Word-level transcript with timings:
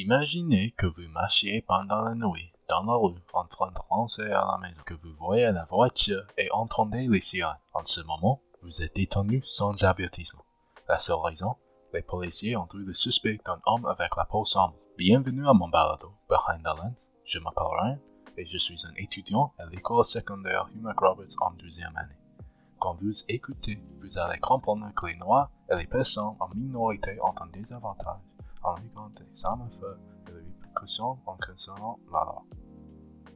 Imaginez 0.00 0.70
que 0.76 0.86
vous 0.86 1.10
marchiez 1.10 1.60
pendant 1.62 2.02
la 2.02 2.14
nuit 2.14 2.52
dans 2.68 2.84
la 2.84 2.94
rue 2.94 3.20
en 3.32 3.44
train 3.46 3.72
de 3.72 3.80
rentrer 3.90 4.30
à 4.30 4.46
la 4.48 4.58
maison, 4.58 4.80
que 4.86 4.94
vous 4.94 5.12
voyez 5.12 5.50
la 5.50 5.64
voiture 5.64 6.24
et 6.36 6.48
entendez 6.52 7.08
les 7.08 7.20
sirènes. 7.20 7.58
En 7.74 7.84
ce 7.84 8.02
moment, 8.02 8.40
vous 8.62 8.80
êtes 8.84 8.94
détenu 8.94 9.42
sans 9.42 9.82
avertissement. 9.82 10.44
La 10.88 11.00
seule 11.00 11.18
raison, 11.20 11.56
les 11.92 12.02
policiers 12.02 12.56
ont 12.56 12.68
eu 12.74 12.84
le 12.84 12.94
suspect 12.94 13.40
d'un 13.44 13.60
homme 13.66 13.86
avec 13.86 14.14
la 14.16 14.24
peau 14.24 14.44
sombre. 14.44 14.76
Bienvenue 14.96 15.48
à 15.48 15.52
mon 15.52 15.68
balado, 15.68 16.14
Behind 16.28 16.62
the 16.62 16.78
Lens. 16.78 17.10
Je 17.24 17.40
m'appelle 17.40 17.66
Ryan 17.66 17.98
et 18.36 18.44
je 18.44 18.58
suis 18.58 18.86
un 18.86 18.94
étudiant 18.98 19.52
à 19.58 19.66
l'école 19.66 20.04
secondaire 20.04 20.68
Hugh 20.76 20.94
Roberts 20.96 21.34
en 21.40 21.50
deuxième 21.54 21.96
année. 21.96 22.20
Quand 22.78 22.94
vous 22.94 23.24
écoutez, 23.28 23.82
vous 23.98 24.16
allez 24.20 24.38
comprendre 24.38 24.94
que 24.94 25.06
les 25.06 25.16
Noirs 25.16 25.50
et 25.68 25.74
les 25.74 25.88
personnes 25.88 26.36
en 26.38 26.48
minorité 26.54 27.18
ont 27.20 27.34
un 27.40 27.48
désavantage 27.48 28.20
en 28.68 28.74
regardant 28.74 29.10
des 29.10 29.44
armes 29.44 29.62
à 29.62 29.70
feu 29.70 29.98
et 30.26 30.30
les 30.30 30.36
répercussions 30.36 31.18
en 31.26 31.36
concernant 31.36 31.98
la 32.12 32.24
loi. 32.24 32.44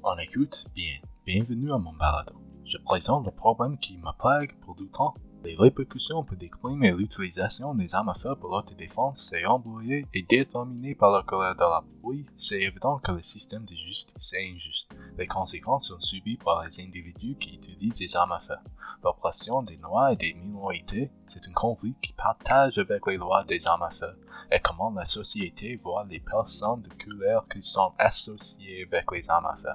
On 0.05 0.19
écoute 0.19 0.67
bien. 0.75 0.99
Bienvenue 1.25 1.73
à 1.73 1.79
mon 1.79 1.93
balado. 1.95 2.35
Je 2.65 2.79
présente 2.79 3.25
le 3.25 3.33
problème 3.33 3.79
qui 3.79 3.97
me 3.97 4.19
plague 4.19 4.59
pour 4.61 4.75
du 4.75 4.89
temps 4.91 5.15
les 5.45 5.57
répercussions 5.57 6.25
crimes 6.25 6.85
et 6.85 6.93
l'utilisation 6.93 7.75
des 7.75 7.95
armes 7.95 8.11
à 8.11 8.15
feu 8.15 8.35
pour 8.37 8.51
l'autodéfense 8.51 9.33
est 9.33 9.47
employée 9.47 10.07
et 10.15 10.23
déterminée 10.23 10.95
par 10.95 11.11
la 11.11 11.23
colère 11.23 11.55
de 11.55 11.61
la 11.61 11.85
Oui, 12.03 12.27
c'est 12.37 12.61
évident 12.61 12.99
que 12.99 13.13
le 13.13 13.23
système 13.23 13.65
de 13.65 13.75
justice 13.75 14.33
est 14.35 14.53
injuste. 14.53 14.89
Les 15.19 15.27
conséquences 15.27 15.89
sont 15.89 16.01
subies 16.01 16.37
par 16.37 16.65
les 16.65 16.81
individus 16.81 17.37
qui 17.37 17.57
utilisent 17.57 17.99
des 17.99 18.17
armes 18.17 18.33
à 18.33 18.41
feu. 18.41 18.55
L'oppression 19.03 19.63
des 19.63 19.79
Noirs 19.79 20.11
et 20.11 20.17
des 20.17 20.35
minorités, 20.35 21.11
c'est 21.27 21.49
un 21.49 21.53
conflit 21.53 21.97
qui 22.01 22.13
partage 22.13 22.79
avec 22.79 23.07
les 23.07 23.17
lois 23.17 23.45
des 23.45 23.67
armes 23.67 23.83
à 23.83 23.91
feu 23.91 24.15
et 24.51 24.61
comment 24.61 24.91
la 24.91 25.05
société 25.05 25.77
voit 25.77 26.05
les 26.09 26.21
personnes 26.21 26.83
de 26.83 27.03
couleur 27.03 27.47
qui 27.49 27.63
sont 27.63 27.93
associées 27.99 28.87
avec 28.91 29.11
les 29.13 29.29
armes 29.29 29.47
à 29.47 29.57
feu. 29.57 29.69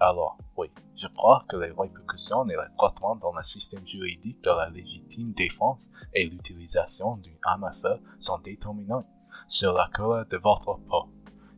Alors, 0.00 0.38
oui, 0.56 0.70
je 0.94 1.08
crois 1.08 1.44
que 1.48 1.56
les 1.56 1.72
répercussions 1.72 2.44
et 2.46 2.54
les 2.54 2.76
traitements 2.76 3.16
dans 3.16 3.32
le 3.36 3.42
système 3.42 3.84
juridique 3.84 4.42
de 4.44 4.50
la 4.50 4.68
légitime 4.70 5.32
défense 5.32 5.90
et 6.14 6.28
l'utilisation 6.28 7.16
d'une 7.16 7.38
arme 7.42 7.64
à 7.64 7.72
feu 7.72 8.00
sont 8.20 8.38
déterminants 8.38 9.04
sur 9.48 9.72
la 9.72 9.88
couleur 9.92 10.26
de 10.28 10.36
votre 10.36 10.78
peau. 10.88 11.08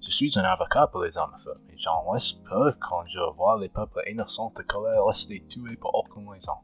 Je 0.00 0.10
suis 0.10 0.38
un 0.38 0.44
avocat 0.44 0.86
pour 0.86 1.02
les 1.02 1.18
armes 1.18 1.34
à 1.34 1.72
et 1.72 1.76
j'en 1.76 2.14
laisse 2.14 2.32
peu 2.32 2.72
quand 2.80 3.04
je 3.06 3.20
vois 3.36 3.60
les 3.60 3.68
peuples 3.68 4.00
innocents 4.08 4.52
de 4.56 4.62
colère 4.62 5.04
rester 5.04 5.46
tués 5.46 5.76
pour 5.76 5.94
aucune 5.94 6.26
raison. 6.26 6.54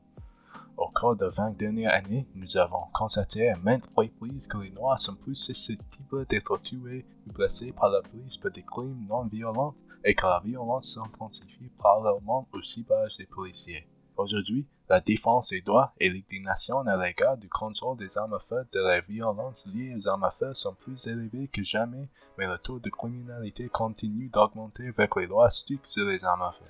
Au 0.79 0.89
cours 0.89 1.17
des 1.17 1.29
20 1.29 1.57
dernières 1.57 1.95
années, 1.95 2.27
nous 2.35 2.59
avons 2.59 2.85
constaté 2.93 3.49
à 3.49 3.57
maintes 3.57 3.91
reprises 3.97 4.47
que 4.47 4.59
les 4.59 4.71
Noirs 4.73 4.99
sont 4.99 5.15
plus 5.15 5.35
susceptibles 5.35 6.27
d'être 6.27 6.59
tués 6.59 7.07
ou 7.27 7.33
blessés 7.33 7.73
par 7.73 7.89
la 7.89 8.03
police 8.03 8.37
pour 8.37 8.51
des 8.51 8.63
crimes 8.63 9.07
non 9.09 9.25
violents 9.25 9.75
et 10.05 10.15
que 10.15 10.27
la 10.27 10.43
violence 10.45 10.93
s'intensifie 10.93 11.71
parallèlement 11.79 12.47
au 12.53 12.61
ciblage 12.61 13.17
des 13.17 13.25
policiers. 13.25 13.89
Aujourd'hui, 14.19 14.67
la 14.91 15.01
défense 15.01 15.49
des 15.49 15.63
droits 15.63 15.95
et 15.99 16.11
l'indignation 16.11 16.81
à 16.81 17.03
l'égard 17.03 17.39
du 17.39 17.49
contrôle 17.49 17.97
des 17.97 18.19
armes 18.19 18.35
à 18.35 18.39
feu 18.39 18.67
de 18.71 18.81
la 18.81 19.01
violence 19.01 19.67
liée 19.73 19.95
aux 19.97 20.09
armes 20.09 20.25
à 20.25 20.31
feu 20.31 20.53
sont 20.53 20.75
plus 20.75 21.07
élevés 21.07 21.49
que 21.49 21.65
jamais, 21.65 22.11
mais 22.37 22.47
le 22.47 22.59
taux 22.59 22.81
de 22.81 22.91
criminalité 22.91 23.71
continue 23.71 24.29
d'augmenter 24.29 24.89
avec 24.89 25.17
les 25.17 25.27
lois 25.27 25.49
strictes 25.49 25.87
sur 25.87 26.07
les 26.07 26.23
armes 26.25 26.43
à 26.43 26.53
feu. 26.53 26.67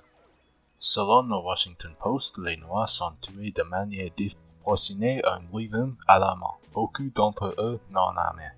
Selon 0.79 1.23
le 1.23 1.37
Washington 1.37 1.95
Post, 1.99 2.37
les 2.37 2.59
Noirs 2.59 2.91
sont 2.91 3.13
tués 3.23 3.51
de 3.51 3.63
manière 3.63 4.11
disproportionnée 4.15 5.25
à 5.25 5.37
un 5.37 5.43
rythme 5.51 5.97
alarmant, 6.07 6.57
beaucoup 6.75 7.09
d'entre 7.15 7.55
eux 7.59 7.81
non 7.91 8.15
armés. 8.15 8.51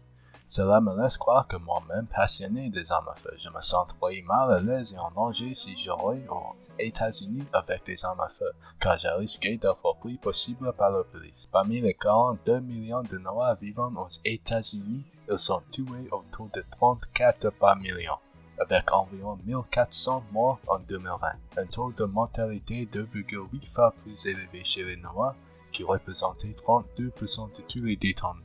Cela 0.48 0.80
me 0.80 1.00
laisse 1.00 1.16
croire 1.16 1.46
que 1.46 1.56
moi-même 1.56 2.08
passionné 2.08 2.70
des 2.70 2.90
armes 2.90 3.08
à 3.08 3.14
feu, 3.14 3.32
je 3.36 3.50
me 3.50 3.60
sentirais 3.60 4.22
mal 4.22 4.52
à 4.52 4.58
l'aise 4.58 4.94
et 4.94 4.98
en 4.98 5.12
danger 5.12 5.54
si 5.54 5.76
j'allais 5.76 6.26
aux 6.28 6.56
États-Unis 6.80 7.44
avec 7.52 7.86
des 7.86 8.04
armes 8.04 8.20
à 8.20 8.28
feu, 8.28 8.50
car 8.80 8.98
j'ai 8.98 9.10
risqué 9.10 9.56
d'être 9.56 9.94
pris 10.00 10.16
possible 10.16 10.72
par 10.72 10.90
la 10.90 11.04
police. 11.04 11.48
Parmi 11.52 11.80
les 11.80 11.94
42 11.94 12.58
millions 12.58 13.02
de 13.02 13.18
Noirs 13.18 13.56
vivant 13.60 13.94
aux 13.94 14.08
États-Unis, 14.24 15.04
ils 15.30 15.38
sont 15.38 15.62
tués 15.70 16.08
autour 16.10 16.48
de 16.48 16.64
34 16.68 17.50
par 17.50 17.76
million 17.76 18.16
avec 18.60 18.92
environ 18.92 19.38
1400 19.46 20.24
morts 20.32 20.58
en 20.66 20.78
2020, 20.80 21.32
un 21.56 21.66
taux 21.66 21.92
de 21.92 22.04
mortalité 22.04 22.88
2,8 22.90 23.72
fois 23.72 23.92
plus 23.92 24.26
élevé 24.26 24.64
chez 24.64 24.84
les 24.84 24.96
Noirs, 24.96 25.34
qui 25.72 25.84
représentait 25.84 26.50
32% 26.50 27.56
de 27.56 27.62
tous 27.68 27.82
les 27.82 27.96
détenus. 27.96 28.42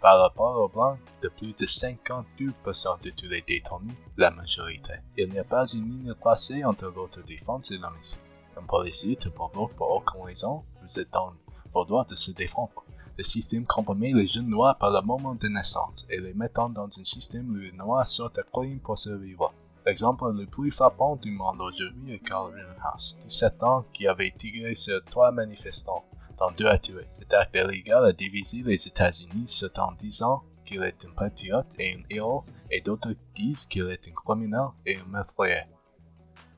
Par 0.00 0.20
rapport 0.20 0.56
aux 0.56 0.68
Blancs, 0.68 0.98
de 1.22 1.28
plus 1.28 1.54
de 1.54 1.66
52% 1.66 3.02
de 3.02 3.10
tous 3.10 3.26
les 3.26 3.42
détenus, 3.42 3.96
la 4.16 4.30
majorité. 4.30 4.94
Il 5.16 5.30
n'y 5.30 5.38
a 5.38 5.44
pas 5.44 5.66
une 5.66 5.86
ligne 5.86 6.14
tracée 6.14 6.64
entre 6.64 6.86
votre 6.88 7.22
défense 7.24 7.70
et 7.70 7.78
l'homicide. 7.78 8.20
Un 8.58 8.62
policier 8.62 9.16
te 9.16 9.28
provoque 9.28 9.74
pour 9.74 9.90
aucune 9.90 10.22
raison, 10.22 10.62
vous 10.80 11.00
êtes 11.00 11.12
dans 11.12 11.32
vos 11.74 11.84
droits 11.84 12.04
de 12.08 12.14
se 12.14 12.30
défendre. 12.30 12.84
Le 13.18 13.24
système 13.24 13.64
compromet 13.64 14.12
les 14.12 14.26
jeunes 14.26 14.48
noirs 14.48 14.76
par 14.76 14.90
le 14.90 15.00
moment 15.00 15.34
de 15.34 15.48
naissance 15.48 16.06
et 16.10 16.20
les 16.20 16.34
mettant 16.34 16.68
dans 16.68 16.86
un 16.86 17.04
système 17.04 17.50
où 17.50 17.54
les 17.54 17.72
noirs 17.72 18.06
sortent 18.06 18.38
à 18.38 18.42
crime 18.42 18.78
pour 18.78 18.98
survivre. 18.98 19.52
L'exemple 19.86 20.32
le 20.32 20.46
plus 20.46 20.72
frappant 20.72 21.14
du 21.14 21.30
monde 21.30 21.60
aujourd'hui 21.60 22.14
est 22.14 22.18
Carl 22.18 22.52
Rittenhouse, 22.52 23.18
17 23.20 23.62
ans, 23.62 23.84
qui 23.92 24.08
avait 24.08 24.32
tiré 24.36 24.74
sur 24.74 25.00
trois 25.04 25.30
manifestants, 25.30 26.04
dont 26.38 26.50
deux 26.58 26.66
a 26.66 26.76
tué. 26.76 27.06
Cet 27.12 27.32
acte 27.34 27.54
illégal 27.54 28.04
a 28.04 28.12
divisé 28.12 28.64
les 28.64 28.88
États-Unis, 28.88 29.62
en 29.78 29.92
disant 29.92 30.42
qu'il 30.64 30.82
est 30.82 31.04
un 31.04 31.12
patriote 31.12 31.76
et 31.78 31.94
un 31.94 32.02
héros, 32.10 32.42
et 32.68 32.80
d'autres 32.80 33.14
disent 33.32 33.66
qu'il 33.66 33.88
est 33.88 34.08
un 34.08 34.10
criminel 34.10 34.70
et 34.84 34.96
un 34.96 35.04
meurtrier. 35.04 35.62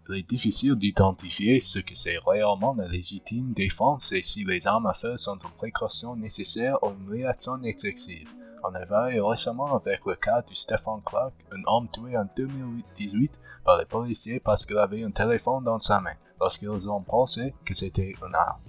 Il 0.09 0.15
est 0.15 0.27
difficile 0.27 0.77
d'identifier 0.77 1.61
ce 1.61 1.81
que 1.81 1.95
c'est 1.95 2.17
réellement 2.27 2.75
la 2.79 2.89
légitime 2.89 3.53
défense 3.53 4.11
et 4.13 4.23
si 4.23 4.45
les 4.45 4.67
armes 4.67 4.87
à 4.87 4.95
feu 4.95 5.19
sont 5.19 5.37
une 5.37 5.51
précaution 5.51 6.17
nécessaire 6.17 6.83
ou 6.83 6.95
une 6.99 7.11
réaction 7.11 7.63
excessive. 7.63 8.33
On 8.65 8.75
a 8.75 9.11
vu 9.11 9.21
récemment 9.21 9.77
avec 9.77 10.05
le 10.05 10.17
cas 10.17 10.43
de 10.43 10.55
Stephen 10.55 11.01
Clark, 11.05 11.33
un 11.53 11.63
homme 11.67 11.89
tué 11.91 12.17
en 12.17 12.27
2018 12.37 13.41
par 13.65 13.79
les 13.79 13.85
policiers 13.85 14.41
parce 14.41 14.67
qu'il 14.67 14.79
avait 14.79 15.05
un 15.05 15.11
téléphone 15.11 15.65
dans 15.65 15.79
sa 15.79 16.01
main, 16.01 16.15
lorsqu'ils 16.41 16.91
ont 16.91 17.03
pensé 17.03 17.55
que 17.65 17.75
c'était 17.75 18.15
une 18.21 18.35
arme. 18.35 18.61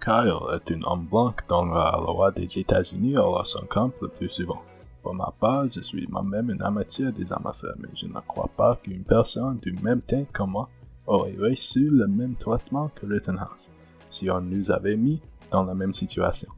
Kyle 0.00 0.36
est 0.52 0.72
un 0.72 0.82
homme 0.84 1.06
blanc 1.06 1.34
dans 1.48 1.64
la 1.64 1.92
loi 1.96 2.32
des 2.32 2.58
États-Unis 2.58 3.16
alors 3.16 3.46
camp 3.70 3.92
le 4.00 4.08
plus 4.08 4.28
souvent. 4.28 4.62
Pour 5.02 5.14
ma 5.14 5.32
part, 5.40 5.70
je 5.70 5.80
suis 5.80 6.06
moi-même 6.08 6.50
un 6.50 6.64
amateur 6.64 7.12
des 7.12 7.32
armes 7.32 7.46
à 7.46 7.52
feu, 7.52 7.72
mais 7.78 7.88
je 7.94 8.06
ne 8.06 8.20
crois 8.20 8.50
pas 8.56 8.76
qu'une 8.76 9.04
personne 9.04 9.58
du 9.58 9.72
même 9.72 10.02
teint 10.02 10.24
que 10.32 10.42
moi 10.42 10.68
aurait 11.06 11.36
reçu 11.38 11.86
le 11.90 12.06
même 12.08 12.36
traitement 12.36 12.90
que 12.94 13.06
Rittenhouse, 13.06 13.70
si 14.08 14.30
on 14.30 14.40
nous 14.40 14.70
avait 14.70 14.96
mis 14.96 15.20
dans 15.50 15.64
la 15.64 15.74
même 15.74 15.92
situation. 15.92 16.50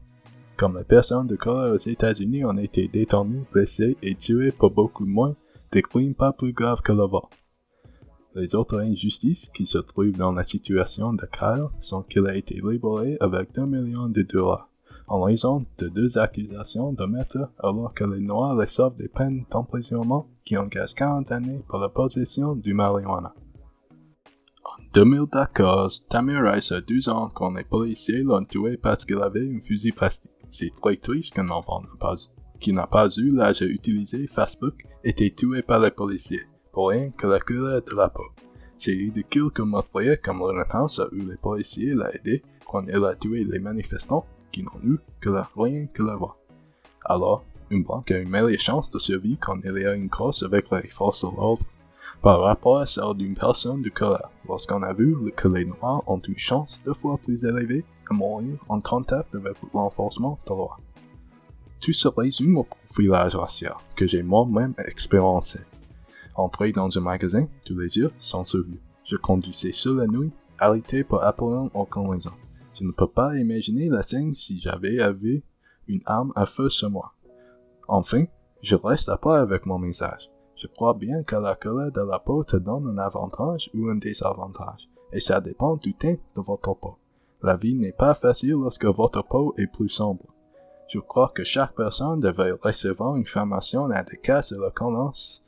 Comme 0.57 0.77
les 0.77 0.83
personnes 0.83 1.27
de 1.27 1.35
couleur 1.35 1.73
aux 1.73 1.77
États-Unis 1.77 2.45
ont 2.45 2.53
été 2.53 2.87
détenues, 2.87 3.43
blessées 3.51 3.97
et 4.01 4.15
tuées 4.15 4.51
pour 4.51 4.71
beaucoup 4.71 5.05
moins 5.05 5.35
des 5.71 5.81
crimes 5.81 6.15
pas 6.15 6.31
plus 6.31 6.53
graves 6.53 6.81
que 6.81 6.93
le 6.93 7.07
vol. 7.07 7.23
Les 8.35 8.55
autres 8.55 8.79
injustices 8.79 9.49
qui 9.49 9.65
se 9.65 9.77
trouvent 9.77 10.11
dans 10.11 10.31
la 10.31 10.43
situation 10.43 11.13
de 11.13 11.25
Kyle 11.25 11.67
sont 11.79 12.03
qu'il 12.03 12.27
a 12.27 12.35
été 12.35 12.55
libéré 12.55 13.17
avec 13.19 13.53
2 13.53 13.65
millions 13.65 14.09
de 14.09 14.21
dollars 14.21 14.69
en 15.07 15.21
raison 15.21 15.65
de 15.77 15.87
deux 15.87 16.17
accusations 16.17 16.93
de 16.93 17.05
meurtre 17.05 17.49
alors 17.59 17.93
que 17.93 18.03
les 18.03 18.19
Noirs 18.19 18.57
reçoivent 18.57 18.95
des 18.95 19.07
peines 19.07 19.45
d'emprisonnement 19.51 20.27
qui 20.43 20.57
engagent 20.57 20.95
40 20.95 21.31
années 21.31 21.63
pour 21.67 21.79
la 21.79 21.89
possession 21.89 22.55
du 22.55 22.73
marijuana. 22.73 23.33
En 24.65 24.83
2014, 24.93 26.07
Tamir 26.07 26.41
Rice 26.43 26.71
a 26.71 26.81
12 26.81 27.09
ans 27.09 27.29
quand 27.33 27.53
les 27.53 27.63
policiers 27.63 28.23
l'ont 28.23 28.43
tué 28.43 28.77
parce 28.77 29.05
qu'il 29.05 29.21
avait 29.21 29.47
un 29.47 29.59
fusil 29.59 29.91
plastique. 29.91 30.31
C'est 30.49 30.71
triste 31.01 31.33
qu'un 31.33 31.49
enfant 31.49 31.81
qui 32.59 32.73
n'a 32.73 32.87
pas 32.87 33.09
eu 33.17 33.29
l'âge 33.29 33.59
d'utiliser 33.59 34.27
Facebook 34.27 34.85
été 35.03 35.33
tué 35.33 35.61
par 35.61 35.79
les 35.79 35.91
policiers, 35.91 36.41
pour 36.71 36.89
rien 36.89 37.11
que 37.11 37.27
la 37.27 37.39
couleur 37.39 37.81
de 37.81 37.95
la 37.95 38.09
peau. 38.09 38.23
C'est 38.77 38.91
ridicule 38.91 39.51
que 39.51 39.61
meurtrier 39.61 40.17
comme 40.17 40.41
House 40.69 40.99
a 40.99 41.07
eu 41.11 41.21
les 41.21 41.37
policiers 41.37 41.93
l'a 41.93 42.13
aidé 42.15 42.43
quand 42.65 42.85
il 42.87 43.03
a 43.03 43.15
tué 43.15 43.43
les 43.43 43.59
manifestants 43.59 44.25
qui 44.51 44.63
n'ont 44.63 44.81
eu 44.83 44.97
que 45.21 45.29
la 45.29 45.49
rien 45.55 45.87
que 45.87 46.03
la 46.03 46.15
voix. 46.15 46.37
Alors, 47.05 47.45
une 47.69 47.83
banque 47.83 48.11
a 48.11 48.17
une 48.17 48.29
meilleure 48.29 48.59
chance 48.59 48.89
de 48.91 48.99
survie 48.99 49.37
quand 49.37 49.59
y 49.63 49.85
a 49.85 49.93
une 49.93 50.09
course 50.09 50.43
avec 50.43 50.69
les 50.71 50.87
forces 50.87 51.23
de 51.23 51.35
l'ordre 51.35 51.63
par 52.21 52.41
rapport 52.41 52.79
à 52.79 52.85
celle 52.85 53.15
d'une 53.15 53.35
personne 53.35 53.81
de 53.81 53.89
couleur, 53.89 54.31
lorsqu'on 54.47 54.81
a 54.81 54.93
vu 54.93 55.15
que 55.35 55.47
les 55.47 55.65
Noirs 55.65 56.03
ont 56.07 56.19
une 56.19 56.37
chance 56.37 56.81
deux 56.83 56.93
fois 56.93 57.17
plus 57.17 57.43
élevée 57.45 57.85
à 58.09 58.13
mourir 58.13 58.57
en 58.69 58.81
contact 58.81 59.35
avec 59.35 59.55
l'enforcement 59.73 60.39
de 60.45 60.53
loi. 60.53 60.77
Tout 61.81 61.93
se 61.93 62.07
résume 62.07 62.57
au 62.57 62.63
profilage 62.63 63.35
racial 63.35 63.75
que 63.95 64.07
j'ai 64.07 64.23
moi-même 64.23 64.73
expérimenté. 64.87 65.59
Entré 66.35 66.71
dans 66.71 66.97
un 66.97 67.01
magasin, 67.01 67.47
tous 67.63 67.77
les 67.77 67.97
yeux 67.97 68.11
sont 68.17 68.43
sur 68.43 68.63
vous. 68.63 68.77
Je 69.03 69.17
conduisais 69.17 69.71
seul 69.71 69.97
la 69.97 70.07
nuit, 70.07 70.31
arrêté 70.57 71.03
pour 71.03 71.23
appeler 71.23 71.69
aucune 71.73 72.09
raison. 72.09 72.31
Je 72.73 72.83
ne 72.83 72.91
peux 72.91 73.07
pas 73.07 73.35
imaginer 73.37 73.87
la 73.87 74.01
scène 74.01 74.33
si 74.33 74.59
j'avais 74.59 74.97
une 75.87 76.01
arme 76.05 76.33
à 76.35 76.45
feu 76.45 76.69
sur 76.69 76.89
moi. 76.89 77.13
Enfin, 77.87 78.25
je 78.61 78.75
reste 78.75 79.09
à 79.09 79.17
plat 79.17 79.35
avec 79.35 79.65
mon 79.65 79.77
message. 79.77 80.31
Je 80.55 80.67
crois 80.67 80.93
bien 80.93 81.23
que 81.23 81.35
la 81.35 81.55
couleur 81.55 81.91
de 81.91 82.01
la 82.01 82.19
peau 82.19 82.43
te 82.43 82.55
donne 82.55 82.87
un 82.87 82.97
avantage 82.97 83.69
ou 83.73 83.89
un 83.89 83.95
désavantage, 83.95 84.89
et 85.11 85.19
ça 85.19 85.41
dépend 85.41 85.75
du 85.75 85.93
teint 85.93 86.15
de 86.35 86.41
votre 86.41 86.73
peau. 86.73 86.97
La 87.43 87.57
vie 87.57 87.75
n'est 87.75 87.91
pas 87.91 88.15
facile 88.15 88.53
lorsque 88.53 88.85
votre 88.85 89.21
peau 89.21 89.53
est 89.57 89.67
plus 89.67 89.89
sombre. 89.89 90.25
Je 90.87 90.99
crois 90.99 91.31
que 91.35 91.43
chaque 91.43 91.75
personne 91.75 92.19
devrait 92.19 92.53
recevoir 92.53 93.17
une 93.17 93.25
formation 93.25 93.89
adéquate 93.89 94.45
sur 94.45 94.59
la 94.61 94.71
connaissance 94.71 95.43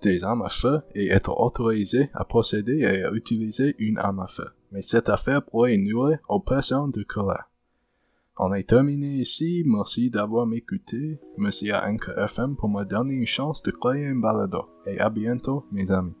des 0.00 0.24
armes 0.24 0.42
à 0.42 0.48
feu 0.48 0.80
et 0.94 1.08
être 1.10 1.38
autorisé 1.38 2.10
à 2.14 2.24
procéder 2.24 2.78
et 2.78 3.04
à 3.04 3.12
utiliser 3.12 3.74
une 3.78 3.98
arme 3.98 4.20
à 4.20 4.26
feu. 4.26 4.48
Mais 4.72 4.82
cette 4.82 5.08
affaire 5.08 5.44
pourrait 5.44 5.76
nuire 5.76 6.18
aux 6.28 6.40
personnes 6.40 6.90
de 6.90 7.02
couleur. 7.02 7.50
On 8.36 8.52
est 8.52 8.68
terminé 8.68 9.18
ici, 9.18 9.62
merci 9.64 10.10
d'avoir 10.10 10.46
m'écouté. 10.46 11.20
Merci 11.38 11.70
à 11.70 11.88
NKFM 11.88 12.56
pour 12.56 12.68
me 12.68 12.84
donner 12.84 13.12
une 13.12 13.26
chance 13.26 13.62
de 13.62 13.70
créer 13.70 14.08
un 14.08 14.16
balado. 14.16 14.70
Et 14.86 14.98
à 14.98 15.08
bientôt, 15.08 15.66
mes 15.70 15.92
amis. 15.92 16.16